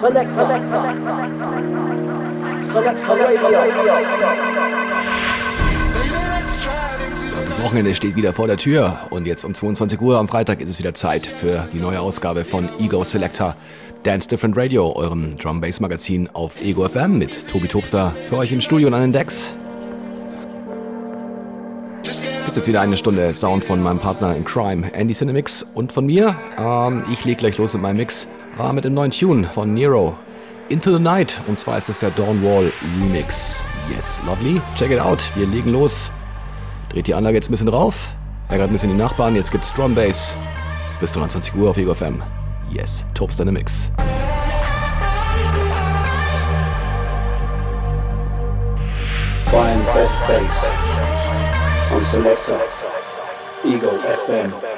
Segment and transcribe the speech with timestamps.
[0.00, 0.28] Radio.
[7.48, 10.68] Das Wochenende steht wieder vor der Tür und jetzt um 22 Uhr am Freitag ist
[10.68, 13.56] es wieder Zeit für die neue Ausgabe von Ego Selector
[14.04, 18.52] Dance Different Radio, eurem Drum Bass Magazin auf Ego FM mit Tobi Tobster für euch
[18.52, 19.52] im Studio und an den Decks.
[22.44, 26.06] Gibt jetzt wieder eine Stunde Sound von meinem Partner in Crime, Andy Cinemix und von
[26.06, 26.36] mir.
[26.56, 28.28] Ähm, ich leg gleich los mit meinem Mix
[28.58, 30.16] äh, mit dem neuen Tune von Nero,
[30.68, 33.62] Into the Night und zwar ist das der Dawnwall Remix.
[33.94, 34.60] Yes, lovely.
[34.76, 35.20] Check it out.
[35.34, 36.10] Wir legen los.
[36.90, 38.12] Dreht die Anlage jetzt ein bisschen rauf.
[38.48, 39.34] Ärgert ein bisschen die Nachbarn.
[39.34, 40.34] Jetzt gibt's Drum Bass.
[41.00, 42.22] Bis zu 29 Uhr auf Ego FM.
[42.70, 43.90] Yes, Tobes Dynamics.
[49.50, 50.66] Brian's best bass
[51.90, 52.60] on Selector,
[53.64, 54.77] Ego FM.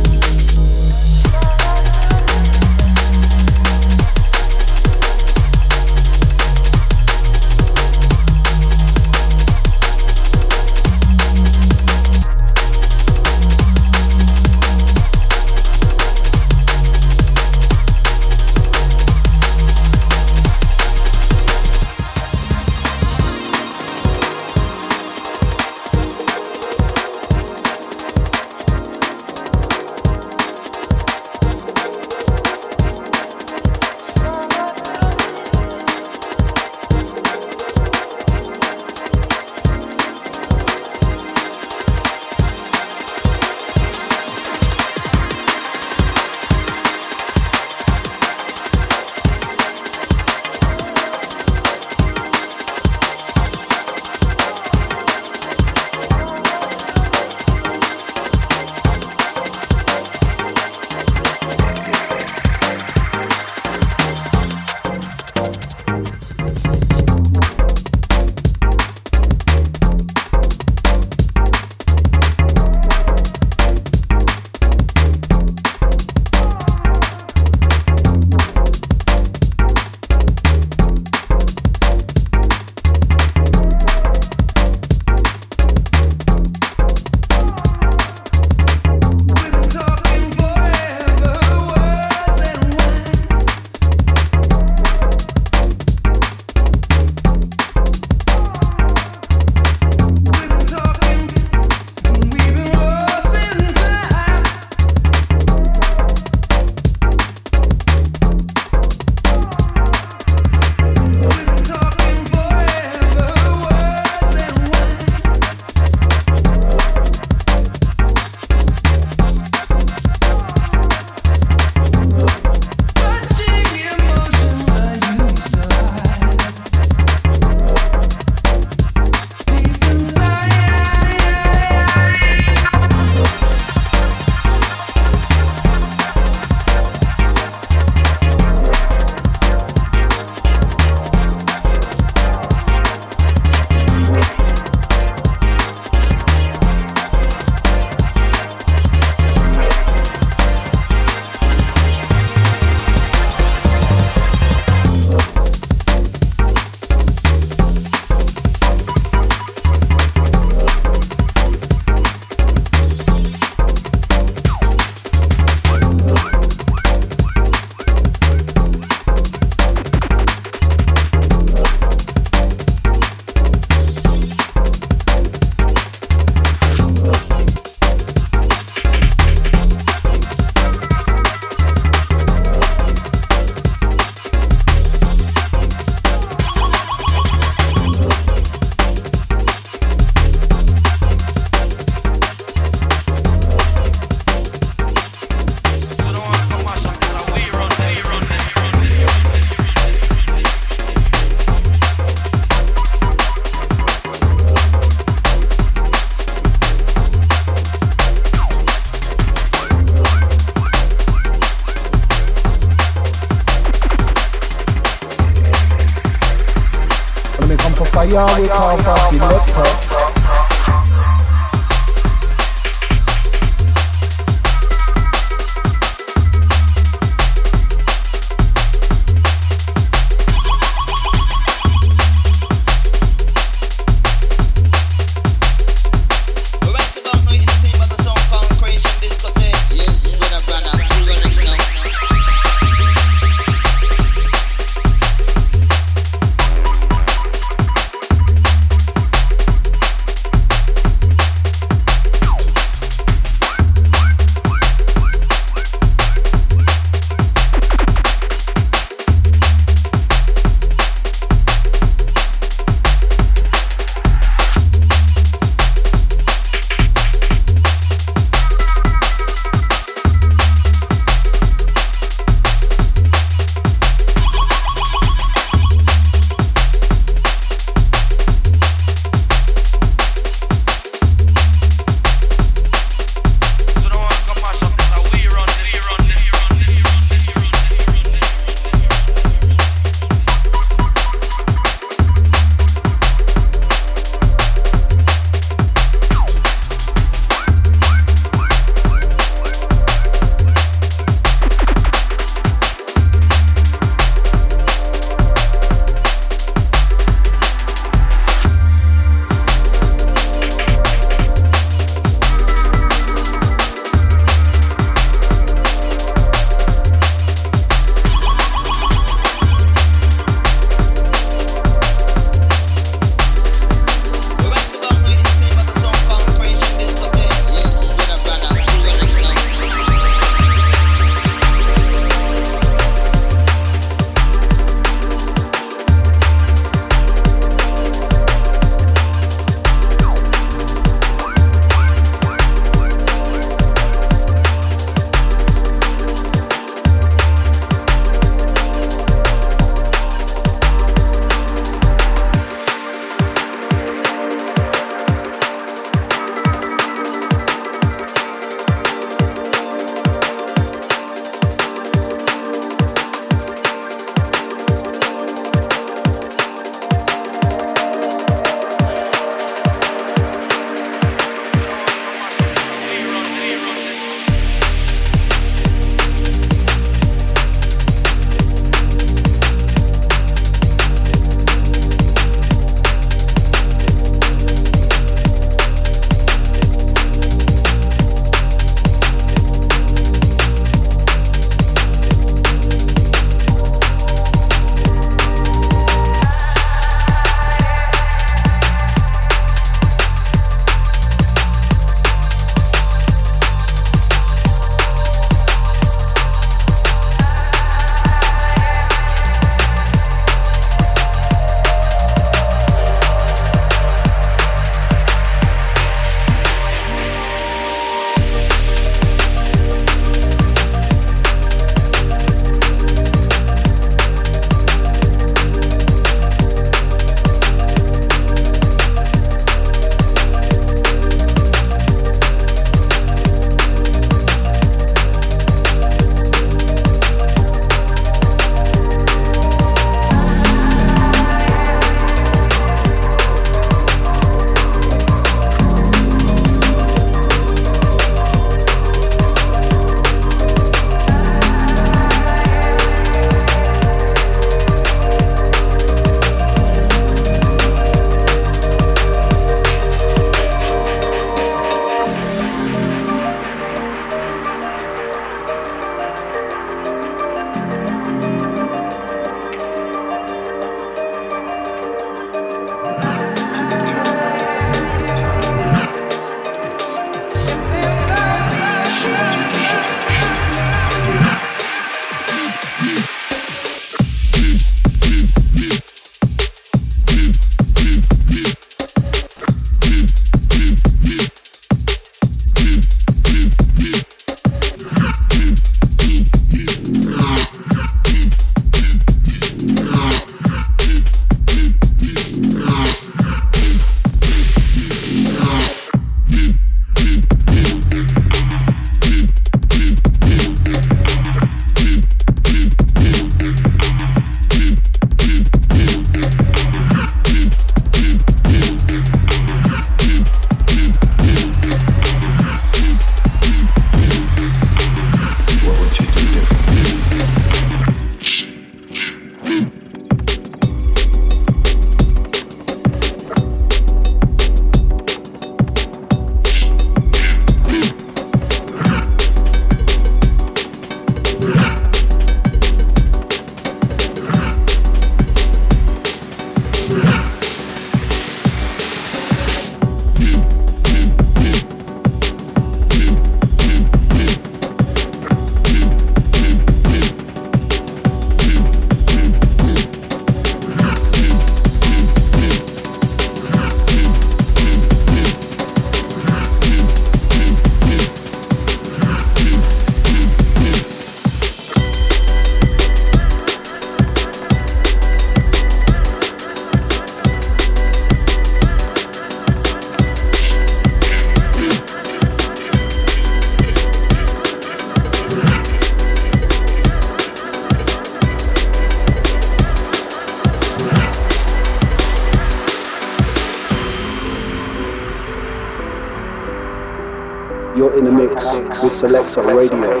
[597.86, 598.44] You're in a mix
[598.82, 600.00] with Selector Radio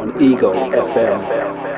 [0.00, 1.73] on Ego FM.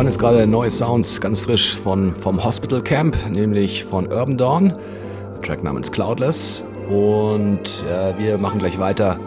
[0.00, 4.72] Waren jetzt gerade neue Sounds, ganz frisch von, vom Hospital Camp, nämlich von Urban Dawn,
[5.42, 6.64] Track namens Cloudless.
[6.88, 9.20] Und äh, wir machen gleich weiter,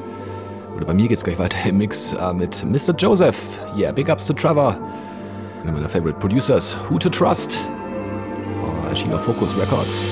[0.75, 2.95] oder bei mir geht es gleich weiter im Mix äh, mit Mr.
[2.97, 3.59] Joseph.
[3.77, 4.75] Yeah, big ups to Trevor,
[5.62, 6.75] einer meiner favorite producers.
[6.89, 7.55] Who to Trust?
[8.63, 10.12] Oh, erschien Focus Records.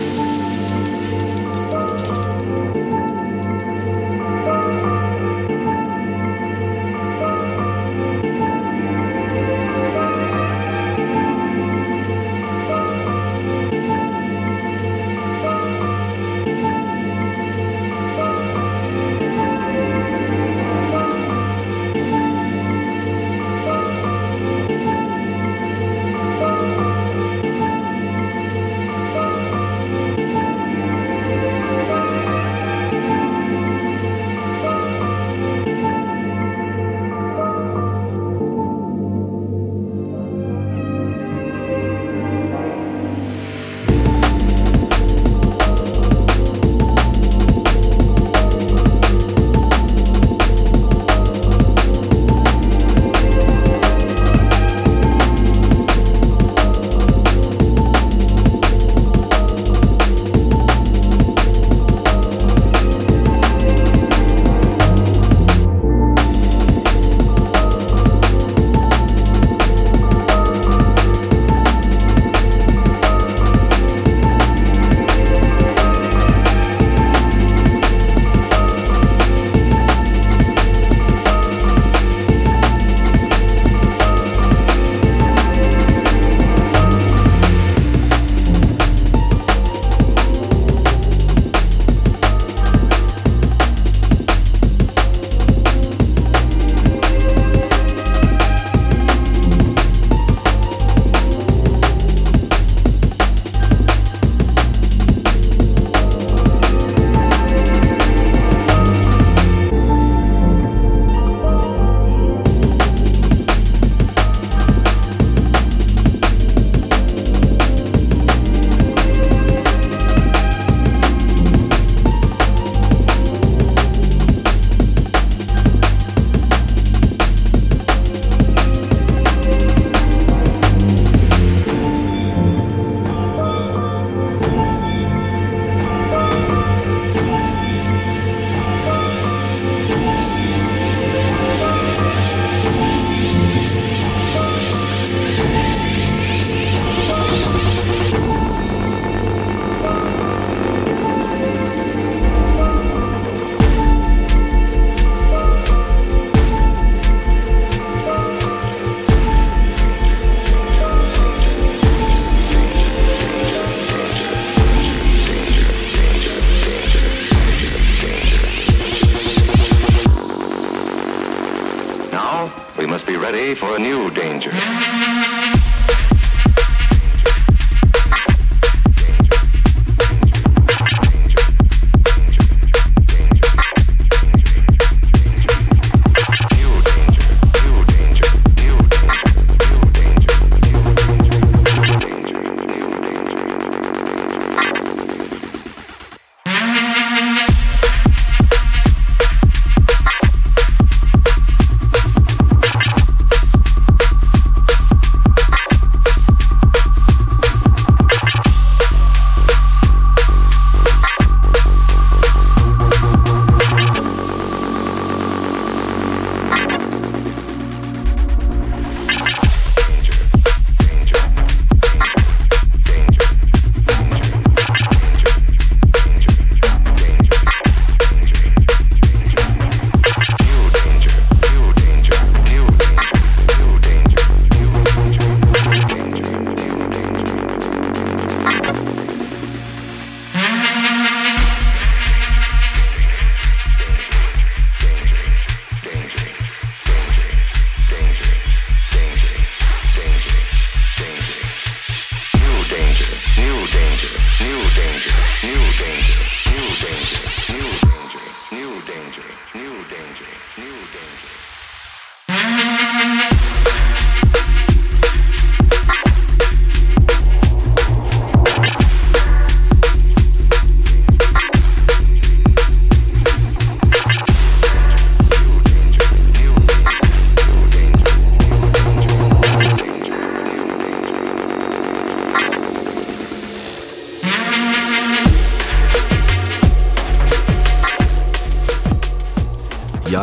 [174.41, 174.80] Danger.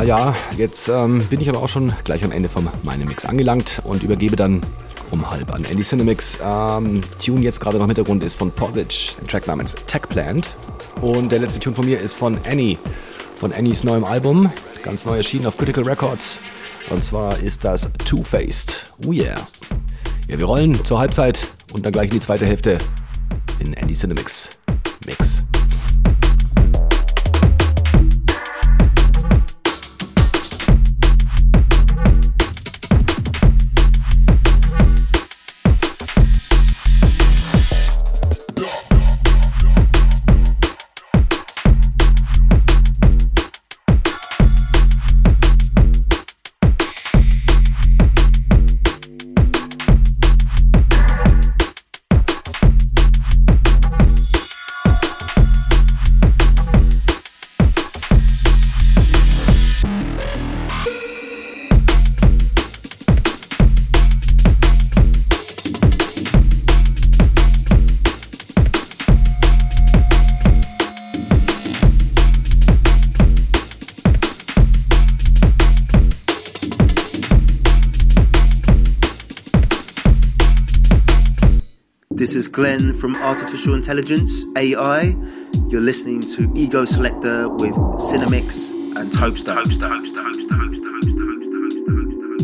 [0.09, 3.83] Ja, jetzt ähm, bin ich aber auch schon gleich am Ende von meinem Mix angelangt
[3.85, 4.62] und übergebe dann
[5.11, 6.38] um halb an Andy Cinemix.
[6.42, 10.49] Ähm, Tune jetzt gerade noch im Hintergrund ist von Posic, ein Track namens Tech Plant.
[11.03, 12.79] Und der letzte Tune von mir ist von Annie,
[13.37, 14.51] von Annies neuem Album,
[14.83, 16.40] ganz neu erschienen auf Critical Records.
[16.88, 18.94] Und zwar ist das Two-Faced.
[19.07, 19.35] Oh yeah.
[20.27, 21.38] Ja, wir rollen zur Halbzeit
[21.75, 22.79] und dann gleich in die zweite Hälfte
[23.59, 24.49] in Andy Cinemix
[25.05, 25.44] Mix.
[82.29, 85.17] This is Glenn from Artificial Intelligence AI.
[85.69, 89.64] You're listening to Ego Selector with Cinemix and Topstar.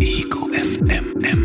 [0.00, 1.43] Ego FM.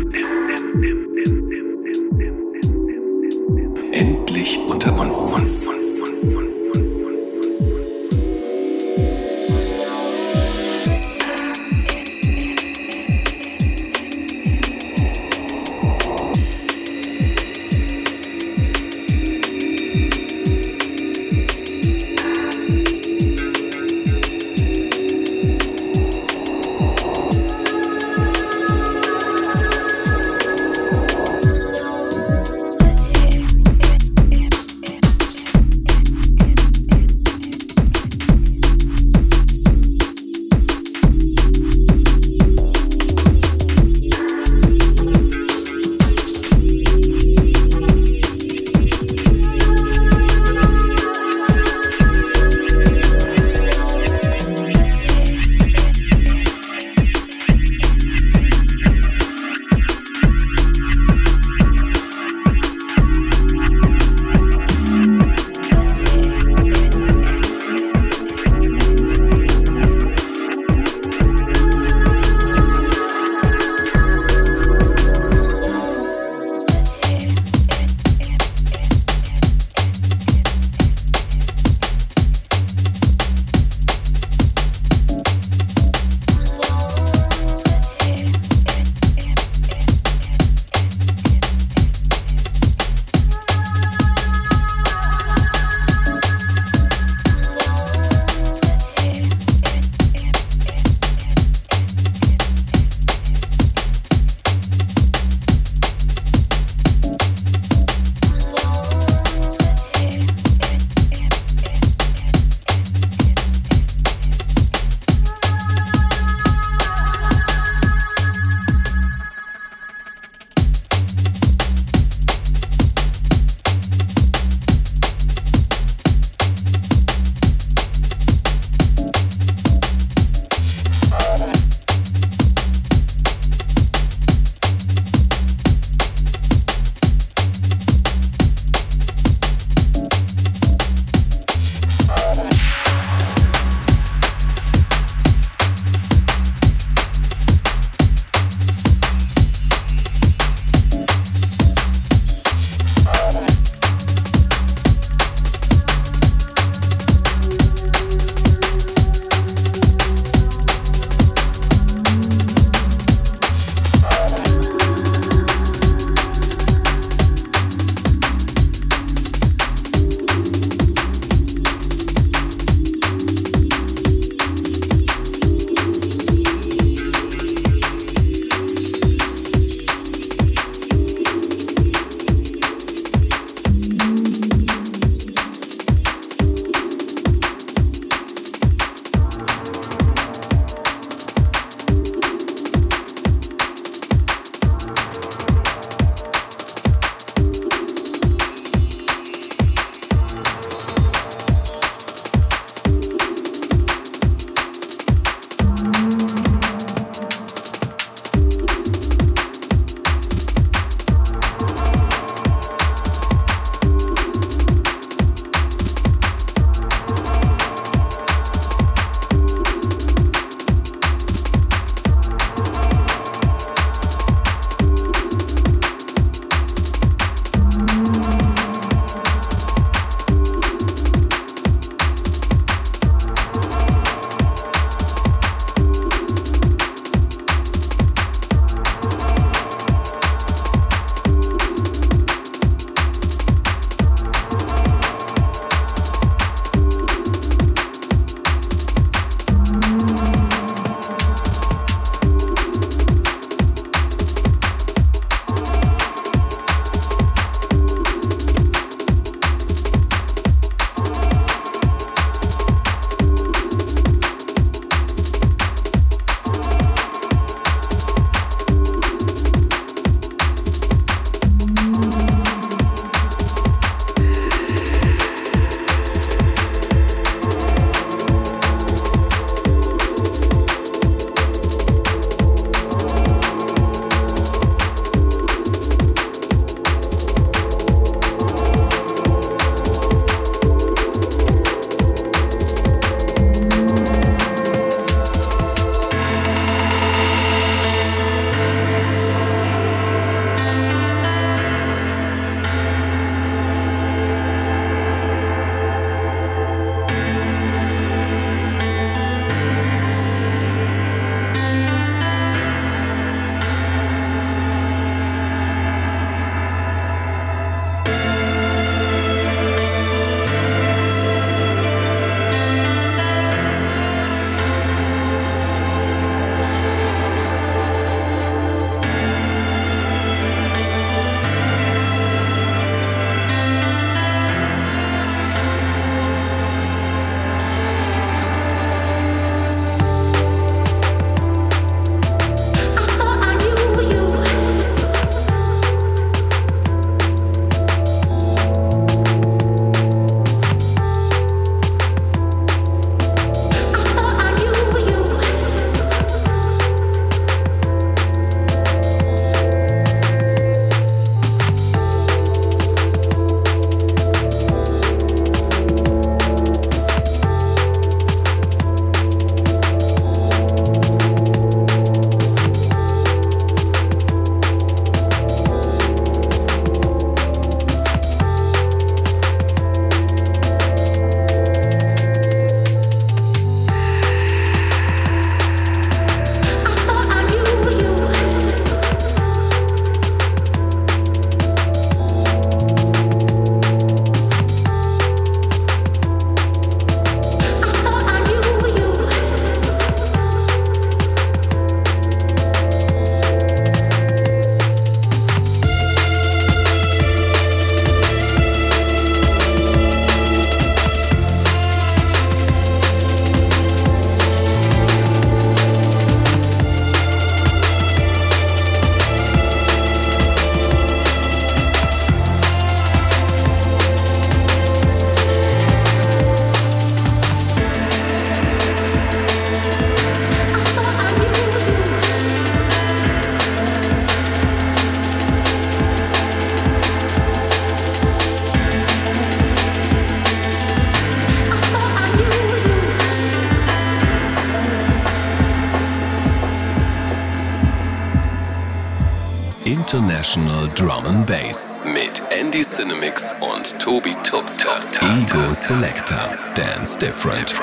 [450.70, 455.00] International Drum and Bass mit Andy Cinemix und Tobi Tubster.
[455.20, 456.56] Ego Selector.
[456.76, 457.74] Dance Different.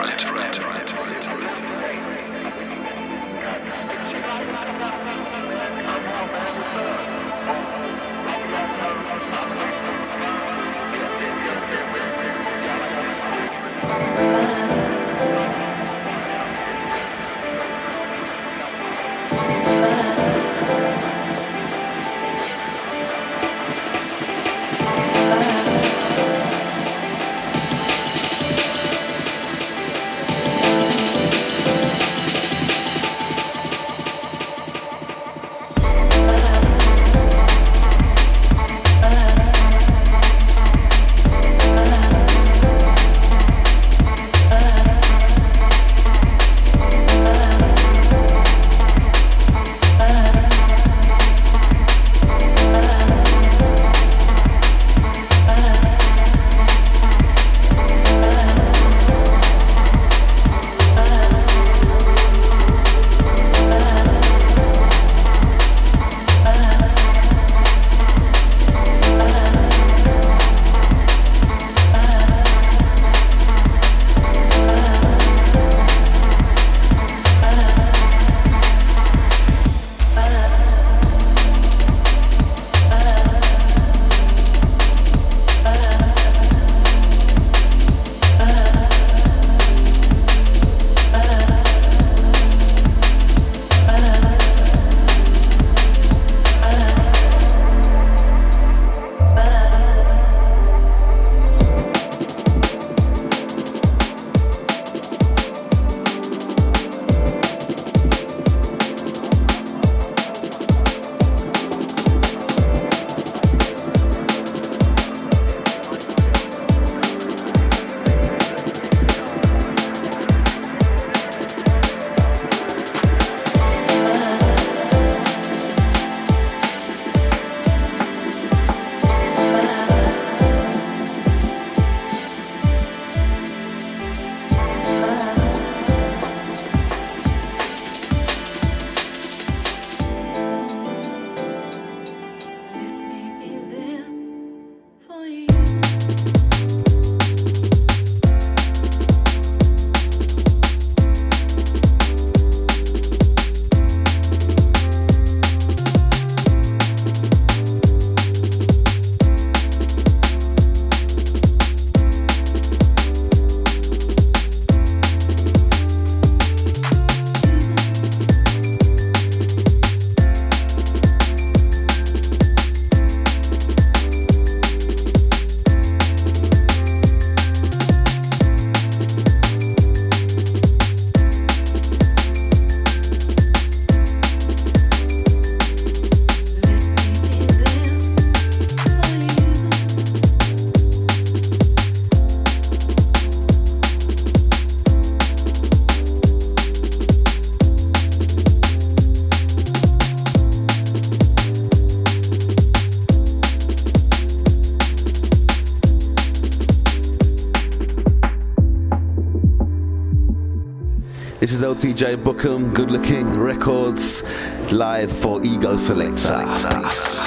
[211.55, 214.23] LTJ Bookham, Good Looking Records,
[214.69, 216.43] live for Ego Selector.
[216.69, 217.19] Peace.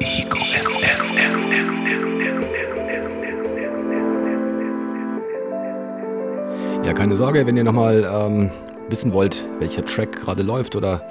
[0.00, 0.38] Ego.
[6.82, 8.50] Ja, keine Sorge, wenn ihr nochmal ähm,
[8.88, 11.06] wissen wollt, welcher Track gerade läuft oder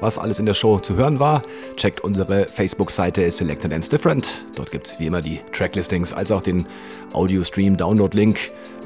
[0.00, 1.42] was alles in der Show zu hören war,
[1.76, 4.46] checkt unsere Facebook-Seite Select Dance Different.
[4.56, 6.66] Dort gibt es wie immer die Tracklistings als auch den
[7.12, 8.38] Audio-Stream-Download-Link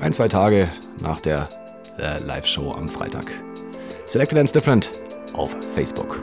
[0.04, 0.68] ein, zwei Tage
[1.00, 1.48] nach der
[1.98, 3.24] äh, Live-Show am Freitag.
[4.04, 4.90] Selected and Different
[5.32, 6.22] auf Facebook.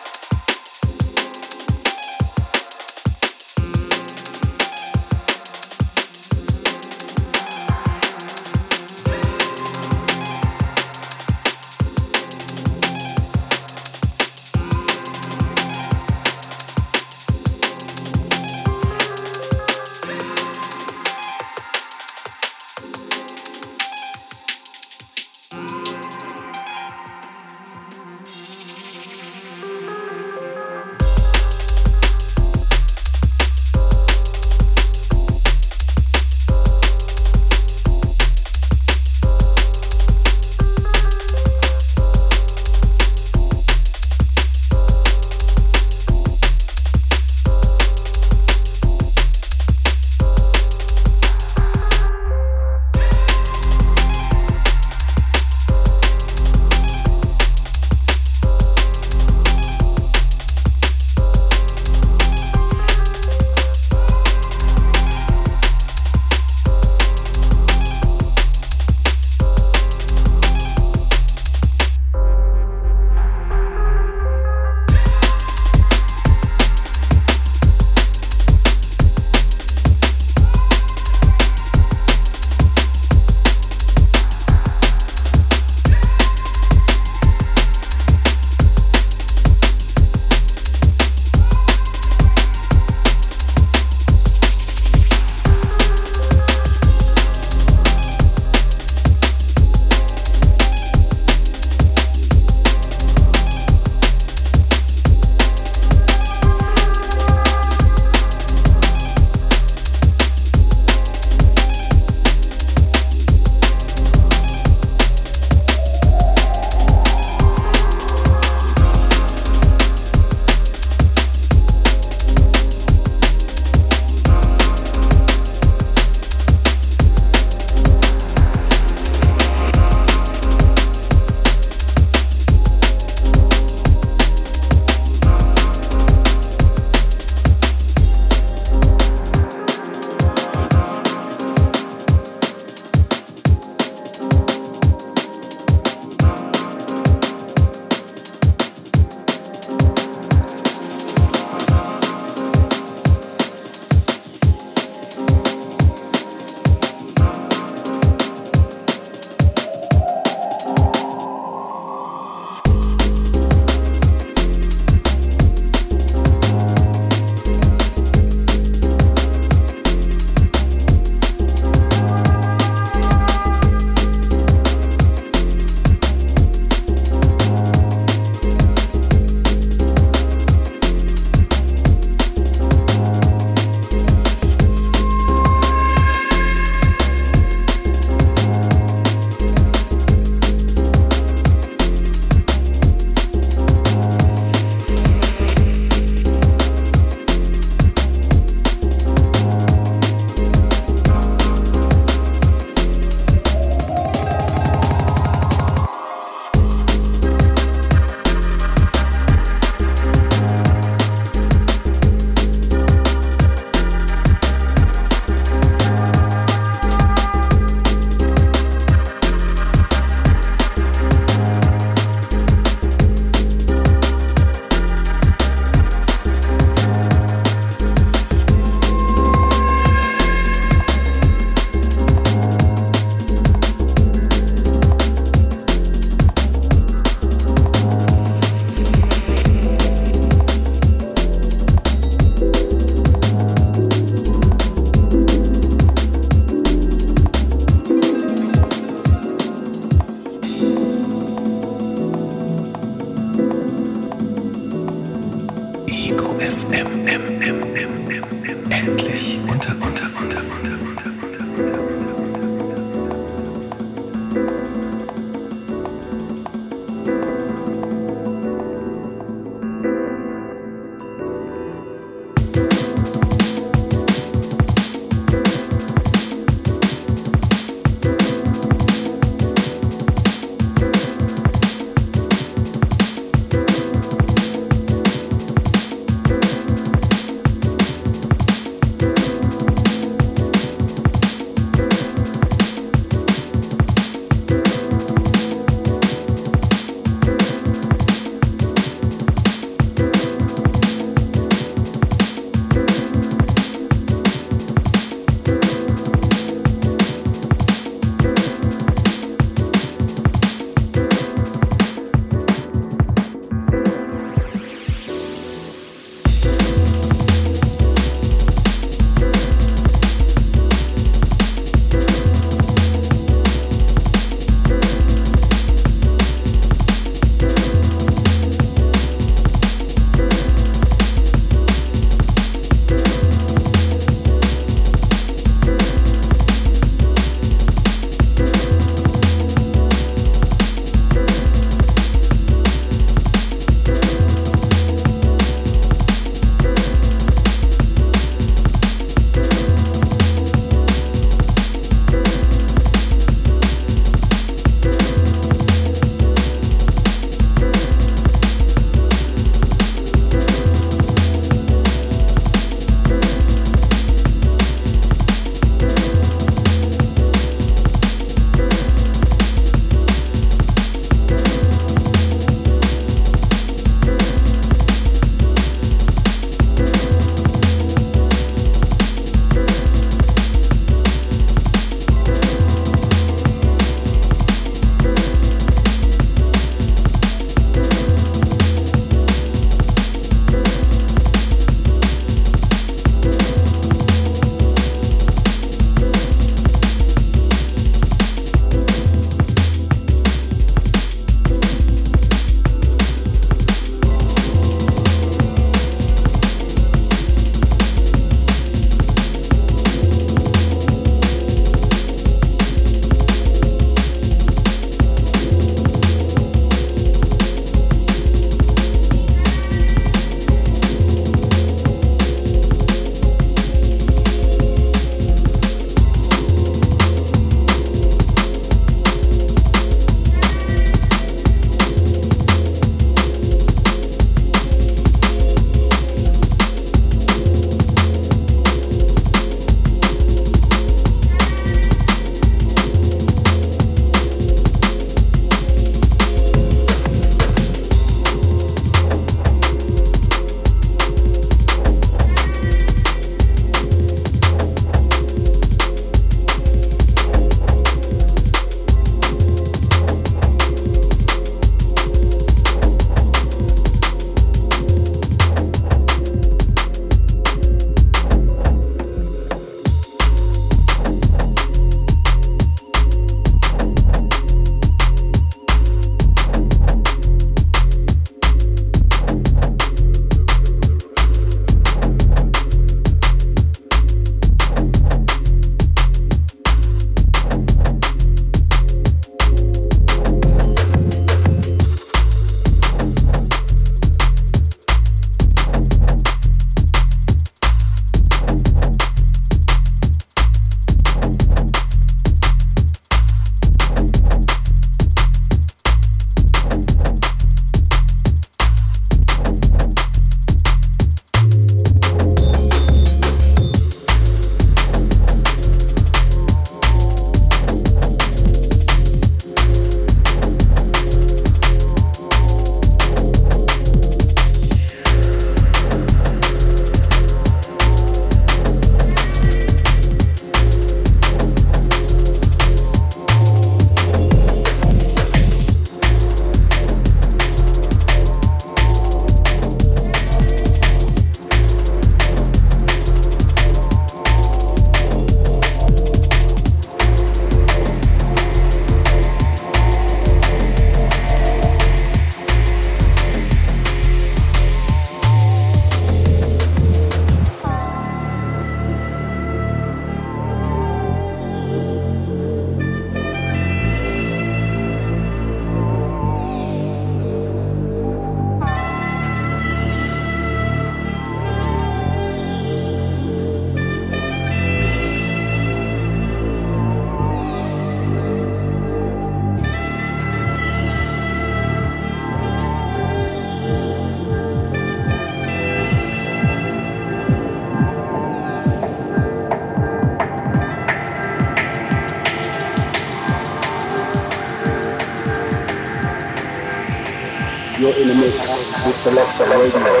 [599.49, 600.00] With Selector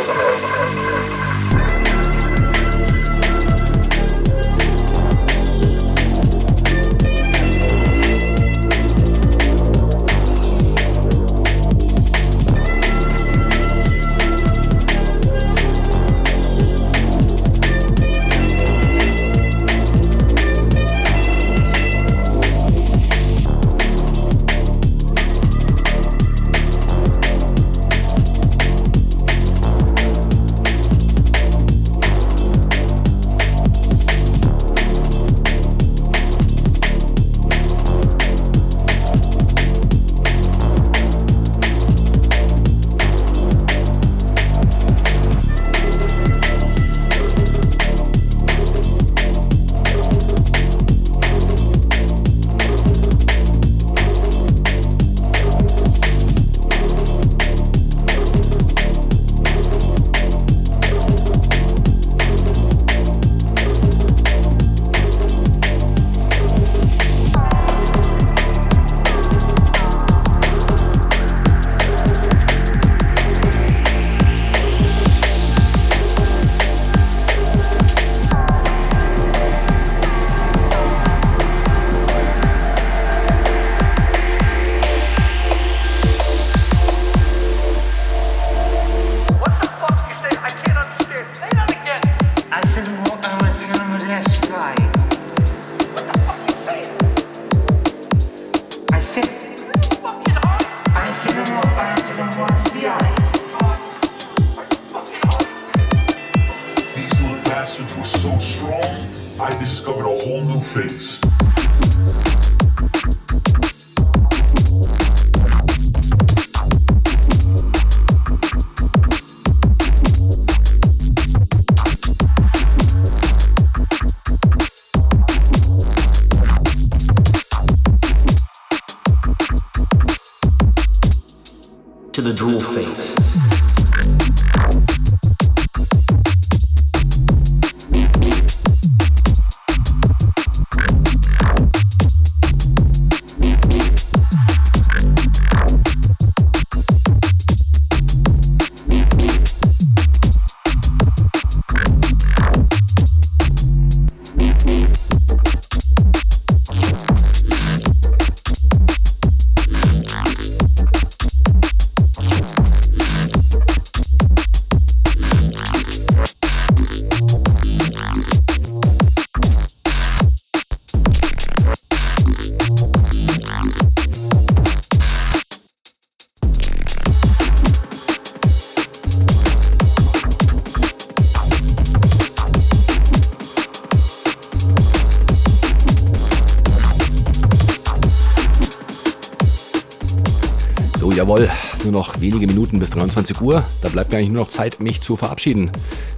[192.19, 193.63] wenige Minuten bis 23 Uhr.
[193.81, 195.71] Da bleibt mir eigentlich nur noch Zeit, mich zu verabschieden.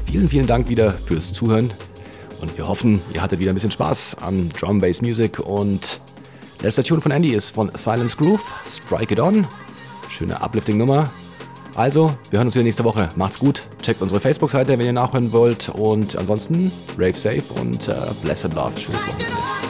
[0.05, 1.69] Vielen, vielen Dank wieder fürs Zuhören
[2.43, 6.01] und wir hoffen, ihr hattet wieder ein bisschen Spaß an Drum Bass Music und
[6.61, 9.47] letzter Tune von Andy ist von Silence Groove, Strike It On.
[10.09, 11.09] Schöne Uplifting Nummer.
[11.75, 13.07] Also, wir hören uns wieder nächste Woche.
[13.15, 13.63] Macht's gut.
[13.81, 15.69] Checkt unsere Facebook-Seite, wenn ihr nachhören wollt.
[15.69, 18.77] Und ansonsten, rave safe und uh, blessed love.
[18.77, 19.62] Schönes Wochenende.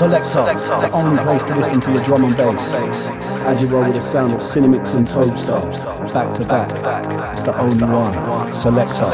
[0.00, 0.44] Selector,
[0.80, 2.72] the only place to listen to your drum and bass,
[3.44, 6.14] as you roll with the sound of Cinemix and Toadstar.
[6.14, 6.70] back to back.
[7.34, 8.50] It's the only one.
[8.50, 9.04] Selector.